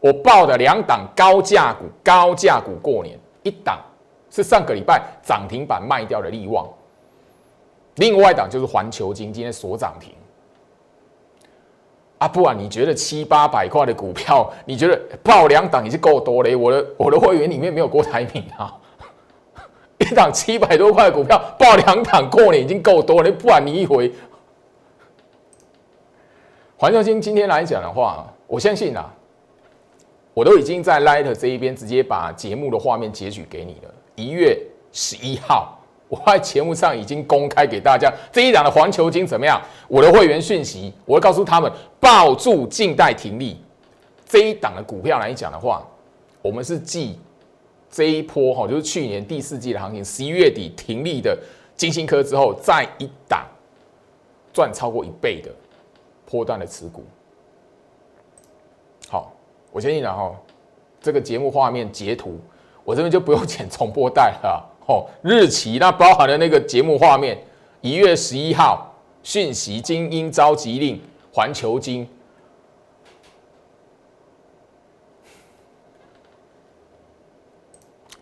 [0.00, 3.78] 我报的两档高价股，高价股过年一档
[4.30, 6.66] 是上个礼拜涨停板卖掉的利旺，
[7.96, 10.14] 另外一档就是环球金，今天所涨停。
[12.18, 16.54] 啊，不然你觉得七八百块的股票，你觉得报两档已经够多了？
[16.54, 18.76] 我的我的会员里面没有郭台铭啊，
[19.98, 24.12] 一档七百多块股票报两档过年已经够多了，不然你一回。
[26.76, 29.10] 环球金今天来讲的话，我相信啊，
[30.34, 33.94] 我都已经在 Light 这一边直接把节目的画面截取给你了。
[34.16, 34.58] 一月
[34.92, 35.76] 十一号。
[36.08, 39.62] 我在节目上已经公开给大家这一档的环球金怎么样？
[39.86, 43.56] 我的会员讯息，我会告诉他们抱住静待停利。
[44.26, 45.86] 这一档的股票来讲的话，
[46.42, 47.16] 我们是继
[47.88, 51.38] 这一波哈，就是去年第四季的行情，十一月底停利的
[51.76, 53.46] 金星科之后，再一档
[54.52, 55.48] 赚超过一倍的
[56.28, 57.04] 波段的持股。
[59.72, 60.36] 我相信然后
[61.00, 62.38] 这个节目画面截图，
[62.84, 64.66] 我这边就不用 剪重播带了。
[64.86, 67.38] 哦，日期那包含了那个节目画面，
[67.80, 71.00] 一月十一号讯息精英召集令，
[71.32, 72.08] 环球金。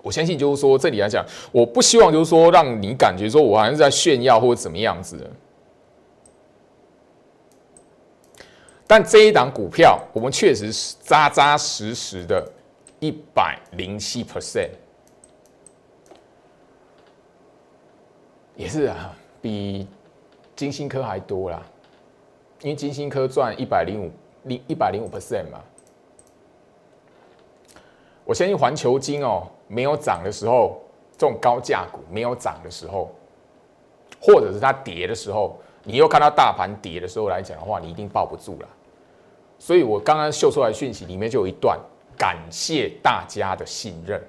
[0.02, 5.30] 我相信就是说，这里来讲，我不希望就是说让你感觉说我好像是在炫耀或者怎么样子的。
[8.88, 12.50] 但这一档股票，我们确实是扎扎实实的，
[12.98, 14.70] 一百零七 percent。
[18.56, 19.86] 也是啊，比
[20.56, 21.62] 金星科还多啦，
[22.62, 24.10] 因为金星科赚一百零五
[24.44, 25.60] 零一百零五 percent 嘛。
[28.24, 30.80] 我相信环球金哦，没有涨的时候，
[31.12, 33.14] 这种高价股没有涨的时候，
[34.18, 38.68] 或者是它跌的时候，你又看到大盘跌的时候来讲的话，你一定抱不住了。
[39.58, 41.78] 所以我刚刚秀出来讯息里面就有一段，
[42.16, 44.22] 感谢大家的信任。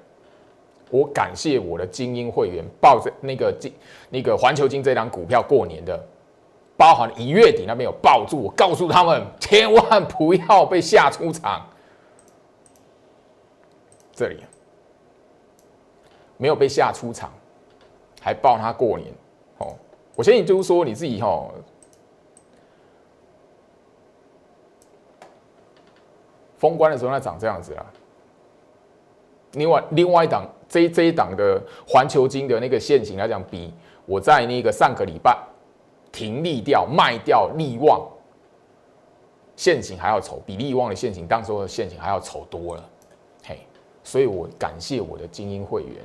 [0.90, 3.72] 我感谢我的精英会员抱着那个金
[4.08, 6.04] 那个环球金这张股票过年的，
[6.76, 11.64] 包含一月底那边有抱住我，告诉他们千万不要被吓出场。
[14.12, 14.40] 这里
[16.36, 17.32] 没有被吓出场，
[18.20, 19.12] 还抱他过年
[19.58, 19.76] 哦。
[20.16, 21.48] 我相信就是说你自己哈，
[26.60, 27.86] 封关的时候那长这样子啦。
[29.54, 33.72] 另外，另外一档这这一档的环球金的那个线型来讲，比
[34.04, 35.36] 我在那个上个礼拜
[36.12, 38.06] 停利掉卖掉利旺
[39.56, 42.88] 线型还要丑，比利旺的线型当时的线型还要丑多了。
[43.42, 43.58] 嘿，
[44.04, 45.96] 所以我感谢我的精英会员，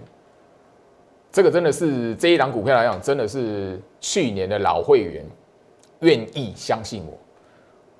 [1.31, 5.23] 这个真的是这一档股票来讲，真的是去年的老会员
[5.99, 7.17] 愿意相信我，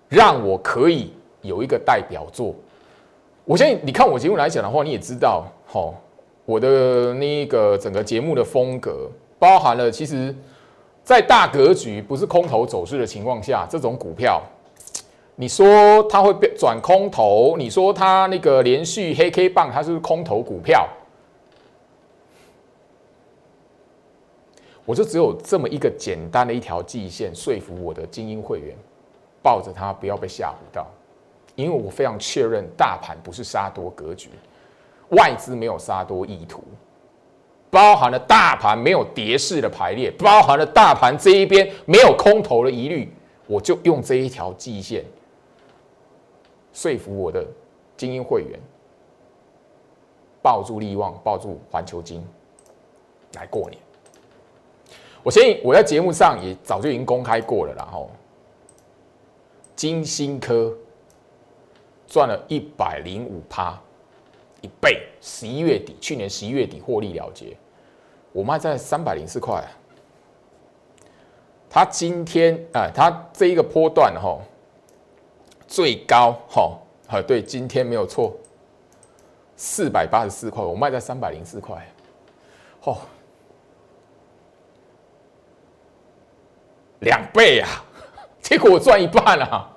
[0.10, 1.13] 让我可以
[1.46, 2.54] 有一个代表作。
[3.44, 5.94] 我相信你看我节目来讲的话，你也知道，哈，
[6.46, 10.36] 我的那个整个节目的风格，包含了其实，
[11.04, 14.42] 在大格局不是空头走势的情况下，这种股票，
[15.36, 20.88] 你说它会变转空头，你说它那个连续黑 K 棒，它是空头股票，
[24.86, 28.76] 我就只有这么一个简单的一条季线，说服我的精英会员，
[29.43, 30.88] 抱着它不要被吓唬到。
[31.56, 34.30] 因为我非常确认，大盘不是杀多格局，
[35.10, 36.62] 外资没有杀多意图，
[37.70, 43.10] 包含了大盘没有跌势的排列，包含了大盘这一边没有空头的疑虑，
[43.47, 45.06] 我就用这一条季线
[46.74, 47.45] 说服我的
[47.95, 48.60] 精英会员，
[50.41, 52.22] 抱住利旺，抱住环球金
[53.36, 53.82] 来过年。
[55.24, 58.12] 我相信我在节目上也早就已经公开过了，然后
[59.74, 60.76] 金星科。
[62.16, 63.78] 赚了一百零五趴，
[64.61, 65.05] 一倍。
[65.20, 67.57] 十一月底，去年十一月底获利了结，
[68.32, 69.61] 我卖在三百零四块。
[71.70, 74.39] 它今天啊，它这一个波段哈，
[75.68, 78.34] 最高哈，啊对，今天没有错，
[79.57, 81.86] 四百八十四块，我卖在三百零四块，
[82.84, 82.97] 哦，
[86.99, 87.84] 两倍啊！
[88.39, 89.74] 结果我赚一半啊！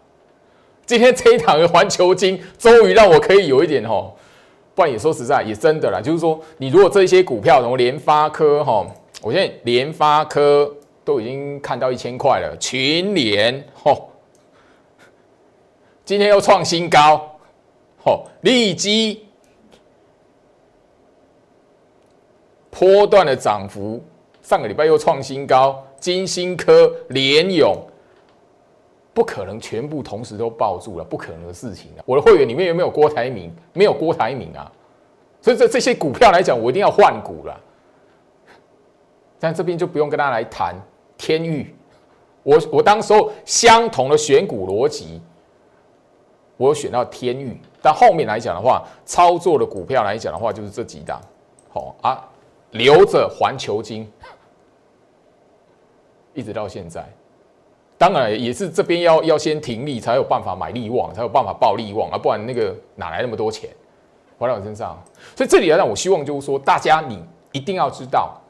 [0.89, 4.11] 今天这一档的环球金终于让我可以有一点哦，
[4.75, 8.87] 不然也说实在也真的啦，就是说你如果这些股票，什么联发科哈，
[9.21, 10.75] 我现在联发科
[11.05, 14.09] 都已经看到一千块了，群联吼，
[16.07, 17.39] 今天又创新高，
[18.03, 19.27] 吼，利基
[22.71, 24.03] 波段的涨幅，
[24.41, 27.77] 上个礼拜又创新高，金星科联勇。
[29.19, 32.05] 不可能全部同时都抱住了，不可能的事情啊！
[32.07, 33.53] 我的会员里面有没有郭台铭？
[33.73, 34.71] 没有郭台铭啊！
[35.43, 37.61] 所以这这些股票来讲，我一定要换股了。
[39.41, 40.81] 但这边就不用跟大家来谈
[41.17, 41.75] 天域，
[42.45, 45.21] 我我当时候相同的选股逻辑，
[46.57, 51.21] 我选到天域，但后面来讲的话，操作的股票来讲的话，就是这几档，
[51.71, 52.25] 好啊，
[52.71, 54.09] 留着环球金，
[56.35, 57.05] 一直到现在。
[57.99, 63.69] 当然也是这边要要先停利，才有办法买利旺，才有办法报利旺啊，不然那个哪来那么多钱
[64.39, 64.97] 花在我身上？
[65.35, 67.21] 所以这里来讲，我希望就是说，大家你
[67.51, 68.41] 一定要知道，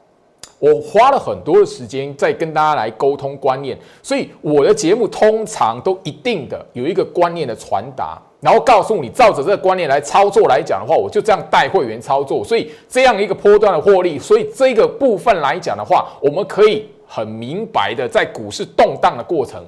[0.59, 16.87] 我花了很多的时间在跟大家来沟通观念，所以我的节目通常都一定的有一个观念的传达，然后告诉你照着这个观念来操作来讲的话，我就这样带会员操作，所以这样一个波段的获利，所以这个部分来讲的话，我们可以。
[17.11, 19.65] 很明白的，在股市动荡的过程，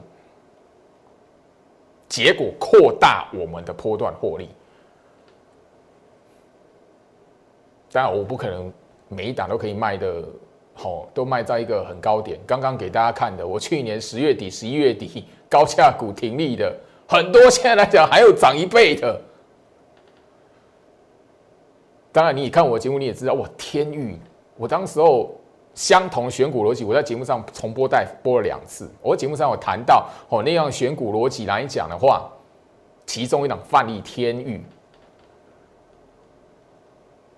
[2.08, 4.48] 结果扩大我们的波段获利。
[7.92, 8.72] 当然，我不可能
[9.10, 10.24] 每一档都可以卖的，
[10.76, 12.40] 好，都卖在一个很高点。
[12.46, 16.72] 刚刚给大家看的，我去年十月底、十一月底高价股停利的
[17.08, 19.20] 很多，现在来讲还有涨一倍的。
[22.12, 24.20] 当然，你看我节目，你也知道，哇，天域，
[24.58, 25.36] 我当时候。
[25.74, 28.92] 相同选股逻辑，我在节目上重播带播了两次。
[29.02, 32.30] 我节目上有谈到哦，那样选股逻辑来讲的话，
[33.06, 34.62] 其中一档范例天域，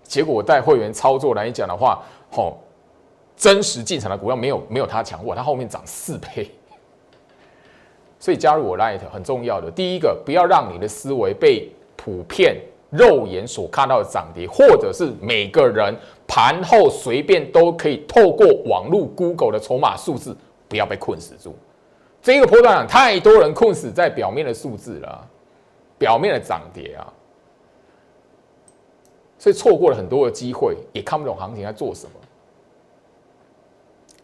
[0.01, 2.57] 结果我带会员操作来讲的话，哦，
[3.37, 6.49] 真实进场的股票没有没有它强，哇，它后面涨四倍。
[8.19, 12.55] 所以加入我 Light 很重要的，第一个不要让你的思维被普遍。
[12.93, 20.37] 肉眼所看到的涨跌，或者是每个人盘后随便都可以透过网络 Google 的筹码数字，
[20.69, 21.55] 不要被困死住。
[22.21, 25.27] 这个波段太多人困死在表面的数字了，
[25.97, 27.11] 表面的涨跌啊，
[29.39, 32.11] 所以错过了很多的机会，也看不懂行情在做什么。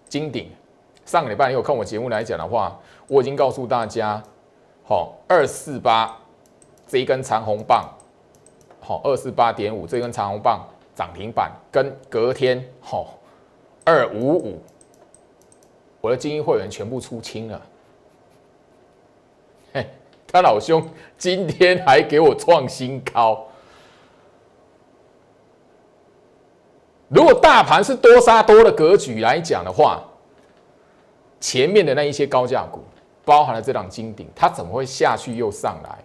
[0.07, 0.49] 金鼎
[1.05, 4.21] 上个礼拜有看我节目来讲的话，我已经告诉大家，
[4.83, 6.15] 好二四八
[6.87, 7.89] 这一根长红棒。
[8.89, 13.19] 好，二四八点五这根长红棒涨停板，跟隔天好
[13.85, 14.59] 二五五，
[16.01, 17.61] 我的精英会员全部出清了。
[19.73, 19.87] 嘿，
[20.25, 20.83] 他老兄
[21.19, 23.45] 今天还给我创新高。
[27.09, 30.01] 如果大盘是多杀多的格局来讲的话，
[31.39, 32.83] 前面的那一些高价股，
[33.23, 35.99] 包含了这档金鼎，它怎么会下去又上来？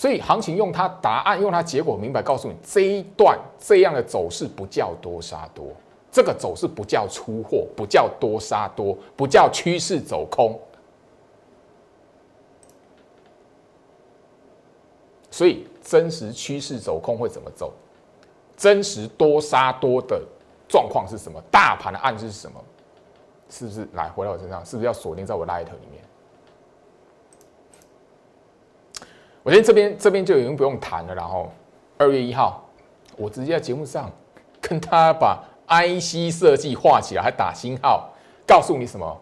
[0.00, 5.66] 所以行情用它答案，用它结果明白告诉你，这一段这样的走势不叫多杀多，
[6.10, 10.58] 这个走势不叫出货，不叫多杀多，不叫趋势走空。
[15.30, 17.70] 所以真实趋势走空会怎么走？
[18.56, 20.22] 真实多杀多的
[20.66, 21.38] 状况是什么？
[21.50, 22.58] 大盘的暗示是什么？
[23.50, 24.64] 是不是来回到我身上？
[24.64, 26.02] 是不是要锁定在我 light 里面？
[29.42, 31.50] 我觉得这边这边就已经不用谈了，然后
[31.96, 32.68] 二月一号，
[33.16, 34.10] 我直接在节目上
[34.60, 38.10] 跟他把 IC 设计画起来，还打星号，
[38.46, 39.20] 告诉你什么？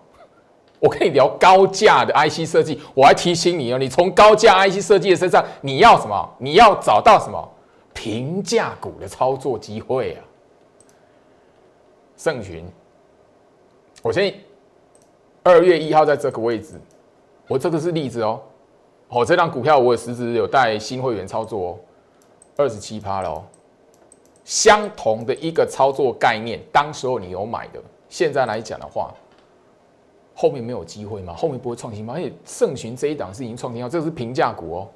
[0.80, 6.36] 我跟你聊高价的 IC 设计，我还提醒你哦，你从高价 IC 设计的身上，你要什么？
[6.38, 7.48] 你要找到什么
[7.92, 10.22] 平价股的操作机会啊？
[12.16, 12.64] 盛群，
[14.02, 14.32] 我先
[15.42, 16.80] 二月一号在这个位置，
[17.48, 18.40] 我这个是例子哦。
[19.09, 21.78] 哦，这张股票我也实质有带新会员操作哦，
[22.56, 23.42] 二十七趴了哦。
[24.44, 29.12] 相同的一个操作概念，当时候你有买的，现在来讲的话，
[30.34, 31.34] 后面没有机会吗？
[31.34, 32.14] 后面不会创新吗？
[32.16, 34.88] 而且盛群这一档是已经创新了，这是平价股哦。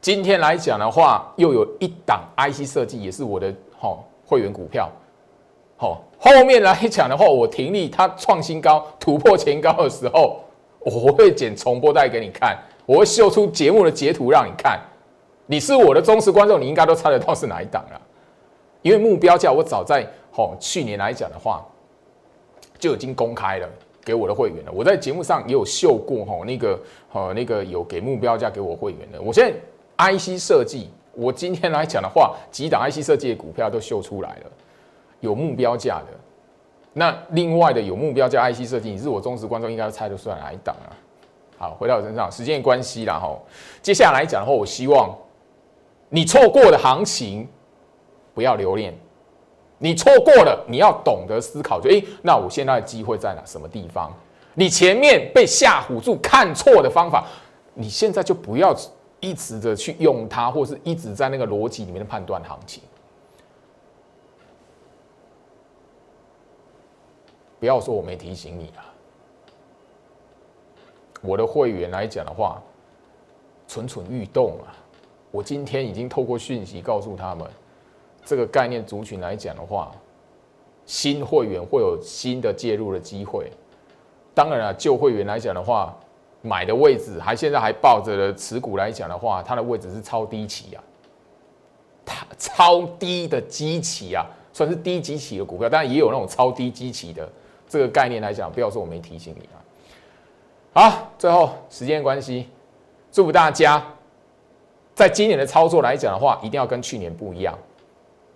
[0.00, 4.88] 今天来讲的话，又有一档 IC 设计，也是我的好会员股票。
[5.76, 10.39] 好，后面来讲的话，我停利，它创新高、突破前高的时候，
[10.80, 14.80] 我会剪重播带给你看，我会秀出节目的截图让你看。
[15.46, 18.00] 你是我的忠实观众，你应该都猜得到是哪一档了，
[18.82, 21.66] 因为目标价我早在好去年来讲的话，
[22.78, 23.68] 就已经公开了
[24.04, 24.72] 给我的会员了。
[24.72, 26.80] 我在节目上也有秀过哈，那个
[27.12, 29.20] 呃那个有给目标价给我会员的。
[29.20, 34.50] 我现在 IC 设计，我今天来讲的话，几档 IC 设计的股票都秀出来了，
[35.18, 36.19] 有目标价的。
[36.92, 40.90] 那另外的有目标叫 IC 设计，你是我忠实观众，应该猜得出来哪一档啊？
[41.58, 43.38] 好，回到我身上，时间关系啦哈。
[43.82, 45.16] 接下来讲的话，我希望。
[46.12, 47.46] 你错过的行情，
[48.34, 48.92] 不要留恋。
[49.78, 53.42] 你错过了，你要懂得思考，就诶，那我现在的机会在哪？
[53.46, 54.12] 什么地方？
[54.54, 57.24] 你前面被吓唬住、看错的方法，
[57.74, 58.74] 你现在就不要
[59.20, 62.82] 一直的去用它，或是一直在那个逻辑里面的判断行情。
[67.60, 68.80] 不要说我没提醒你啊，
[71.20, 72.60] 我的会员来讲的话，
[73.68, 74.72] 蠢蠢欲动啊。
[75.30, 77.46] 我今天已经透过讯息告诉他们，
[78.24, 79.92] 这个概念族群来讲的话，
[80.86, 83.52] 新会员会有新的介入的机会。
[84.34, 85.94] 当然了，旧会员来讲的话，
[86.40, 90.82] 买的位置还现在还抱着的持股来讲的话，它的位置是超低期啊，
[92.04, 97.28] 它超低的基期啊，算是低基期的股票，当然也有那种超低基期的
[97.70, 99.56] 这个概念来讲，不要说我没提醒你啊。
[100.72, 102.48] 好，最后时间关系，
[103.12, 103.82] 祝福大家。
[104.92, 107.56] 在今年的操作来讲的话，一定要跟去年不一样，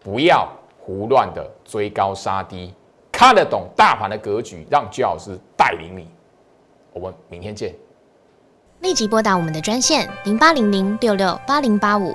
[0.01, 2.73] 不要胡乱的追高杀低，
[3.11, 6.09] 看得懂大盘的格局，让居老师带领你。
[6.93, 7.75] 我们明天见。
[8.81, 12.15] 立即拨打我们的专线零八零零六六八零八五